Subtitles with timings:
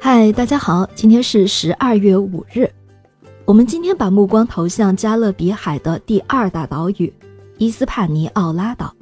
[0.00, 2.70] 嗨，大家好，今天是十二月五日。
[3.44, 7.12] 我们今天把目光投向加勒比海的第二大岛屿——
[7.58, 8.94] 伊斯帕尼奥拉岛。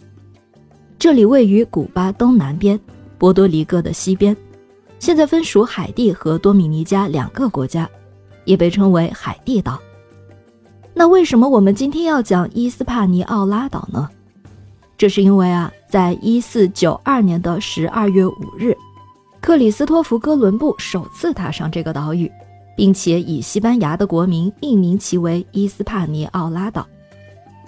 [0.98, 2.80] 这里位于古巴东南边，
[3.18, 4.34] 波多黎各的西边，
[4.98, 7.88] 现在分属海地和多米尼加两个国家，
[8.46, 9.78] 也被称为海地岛。
[10.94, 14.08] 那为什么我们今天要讲伊斯帕尼奥拉岛呢？
[14.96, 18.74] 这是因为啊，在一四九二年的十二月五日，
[19.46, 22.28] 克里斯托弗·哥伦布首次踏上这个岛屿，
[22.76, 26.84] 并且以西班牙的国名命名其为伊斯帕尼奥拉岛。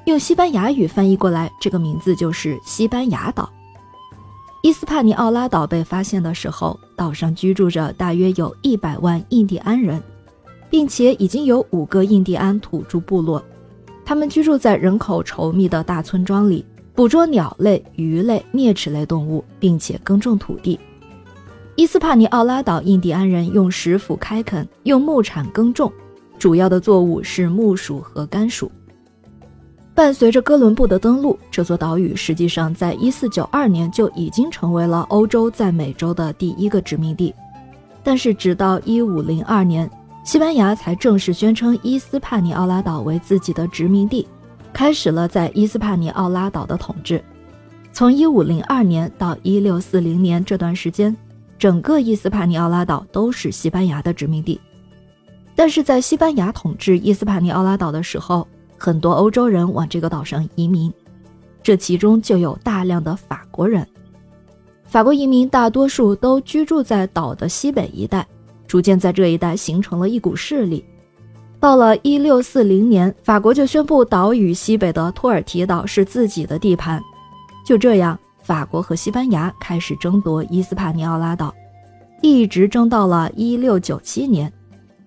[0.05, 3.49] 用西班牙语翻译过来，这个名字就是西班牙岛。
[4.65, 10.03] 伊斯帕尼奥拉岛被发现的时候，岛上居住着大约有一百万印第安人，
[10.69, 13.41] 并且已经有五个印第安土著部落，
[14.05, 16.67] 他们居住在人口稠密的大村庄里。
[16.93, 20.77] 捕捉鸟类、鱼类、啮齿类动物，并且耕种土地。
[21.79, 25.93] 伊斯帕尼奥拉岛印第安人用石斧开垦，用木铲耕种，
[26.37, 28.69] 主要的作物是木薯和甘薯。
[29.95, 37.33] 伴随着哥伦布的登陆，这座岛屿实际上在1492年就已经成为了欧洲在美洲的第一个殖民地。
[38.03, 39.89] 但是，直到1502年，
[40.25, 44.27] 西班牙才正式宣称伊斯帕尼奥拉岛为自己的殖民地。
[44.73, 47.23] 开始了在伊斯帕尼奥拉岛的统治。
[47.93, 51.17] 从1502年到1640年这段时间，
[51.59, 54.61] 整个伊斯帕尼奥拉岛都是西班牙的殖民地。
[55.55, 58.47] 但是在西班牙统治伊斯帕尼奥拉岛的时候，
[58.79, 60.93] 很多欧洲人往这个岛上移民，
[61.63, 63.85] 这其中就有大量的法国人。
[64.85, 68.27] 法国移民大多数都居住在岛的西北一带，
[68.67, 70.85] 逐渐在这一带形成了一股势力。
[71.61, 77.03] 到了一六四零年，法国就宣布岛屿西北的托尔提岛是自己的地盘。
[77.67, 78.17] 就这样，
[78.49, 81.55] 法国和西班牙开始争夺伊斯帕尼奥拉岛，
[82.23, 84.51] 一直争到了一六九七年，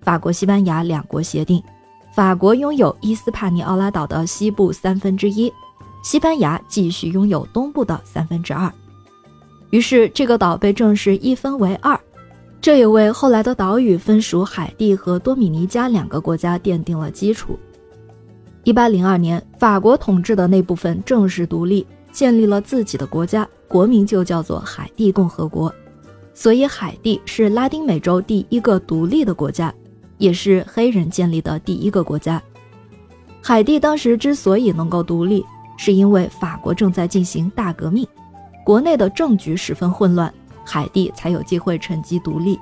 [0.00, 1.60] 法国、西班牙两国协定，
[2.14, 5.52] 法国拥有伊斯帕尼奥拉岛的西部三分之一，
[6.04, 8.72] 西班牙继续拥有东部的三分之二。
[9.70, 11.98] 于是，这个岛被正式一分为二。
[12.60, 17.58] 这也为后来的岛屿分属海地和多米尼加两个国家奠定了基础。
[18.62, 25.74] 一八零二年，法国统治的那部分正式独立，建立了自己的国家，国名就叫做海地共和国。
[26.34, 29.74] 所以，海地是拉丁美洲第一个独立的国家，
[30.18, 32.42] 也是黑人建立的第一个国家。
[33.42, 35.44] 海地当时之所以能够独立，
[35.76, 38.06] 是因为法国正在进行大革命，
[38.64, 40.32] 国内的政局十分混乱。
[40.64, 42.56] 海地才有机会趁机独立。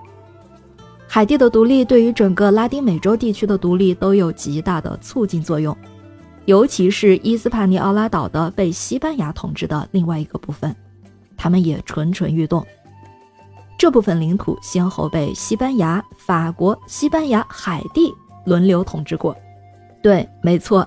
[1.06, 5.76] 海地的独立对于整个拉丁美洲地区的独立都有极大的促进作用，
[6.50, 10.74] 尤其是伊斯帕尼奥拉岛的被西班牙统治的另外一个部分，
[11.36, 12.66] 他们也蠢蠢欲动。
[13.78, 18.12] 这部分领土先后被西班牙、法国、西班牙、海地
[18.44, 19.32] 轮流统治过。
[20.02, 20.84] 对，没错，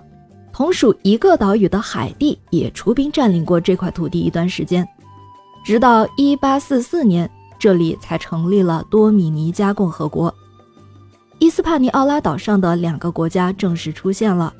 [0.51, 4.85] 同属一个岛屿的海地也出兵占领过这块土地一段时间。
[5.63, 10.35] 直到一八四四年，这里才成立了多米尼加共和国。
[11.39, 14.53] 伊斯帕尼奥拉岛上的两个国家正式出现了。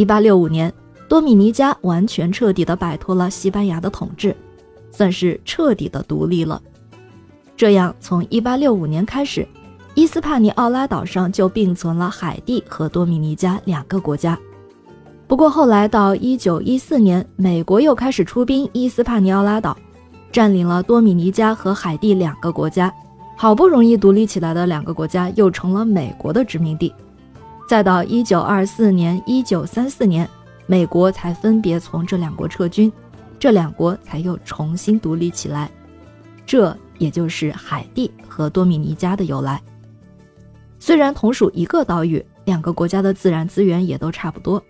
[0.00, 0.72] 一八六五年，
[1.10, 4.34] 多米尼加完全彻底的摆脱了西班牙的统治，
[4.90, 6.58] 算是彻底的独立了。
[7.54, 9.46] 这样，从一八六五年开始，
[9.94, 14.38] 伊斯帕尼奥拉岛上就并存了海地和多米尼加两个国家。
[15.28, 19.76] 不过后来到一九一四年，美国又开始出兵伊斯帕尼奥拉岛。
[20.32, 22.90] 占领了多米尼加和海地两个国家，
[23.36, 26.90] 好不容易独立起来的两个国家又成了美国的殖民地。
[27.70, 30.28] 再到一九二四年、一九三四年，
[30.66, 32.92] 美国才分别从这两国撤军，
[33.38, 35.70] 这两国才又重新独立起来。
[36.44, 39.62] 这也就是海地和多米尼加的由来。
[40.80, 44.60] 虽然同属一个岛屿，两个国家的自然资源也都差不多，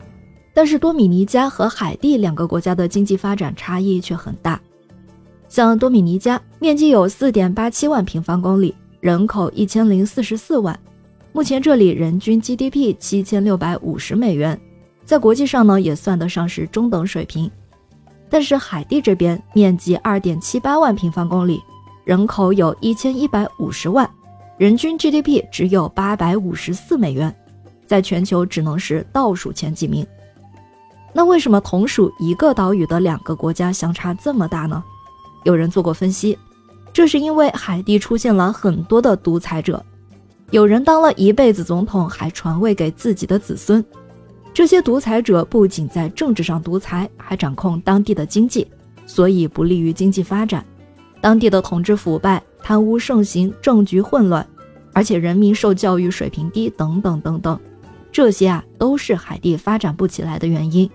[0.52, 4.60] 但是多米尼加和海地两个国家的经济发展差异却很大。
[5.48, 10.78] 像多米尼加，面积有四点八七万平方公里，人口一千零四十四万，
[11.32, 14.60] 目前这里人均 GDP 七千六百五十美元，
[15.04, 17.48] 在国际上呢也算得上是中等水平。
[18.28, 21.62] 但是海地这边面积二点七八万平方公里，
[22.04, 24.08] 人口有一千一百五十万，
[24.58, 27.34] 人均 GDP 只有八百五十四美元，
[27.86, 30.04] 在全球只能是倒数前几名。
[31.12, 34.82] 那为什么同属一个岛屿的两个国家相差这么大呢？
[35.44, 36.36] 有人做过分析，
[36.92, 39.84] 这是因为海地出现了很多的独裁者，
[40.50, 43.84] 有人当了一辈子总统，还传位给自己的子孙。
[44.52, 48.66] 这些独裁者不仅在政治上独裁，还掌控当地的经济，
[49.06, 50.64] 所以不利于经济发展。
[51.20, 54.44] 当地的统治腐败，贪污盛行，政局混乱，
[54.92, 57.58] 而且人民受教育水平低，等等等等，
[58.10, 60.90] 这些啊都是海地发展不起来的原因。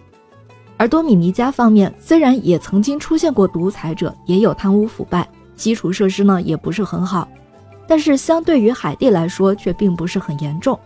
[0.76, 5.26] 而多米尼加方面虽然也曾经出现过独裁者，也有贪污腐败，
[5.56, 7.26] 基础设施呢也不是很好，
[7.88, 10.80] 但是相对于海地来说却并不是很严重。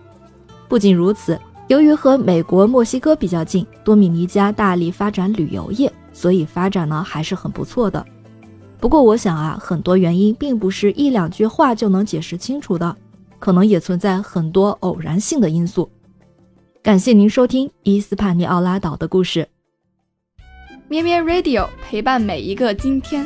[0.68, 8.06] 不仅如此，由于和美国、墨西哥比较近，多米尼加大力发展旅游业，所以发展呢还是很不错的。
[8.80, 12.96] 不过我想啊，很多原因并不是一两句话就能解释清楚的，
[13.40, 15.90] 可能也存在很多偶然性的因素。
[16.81, 19.48] 感谢您收听伊斯帕尼奥拉岛的故事。
[20.88, 23.25] 咩咩 Radio 陪伴每一个今天。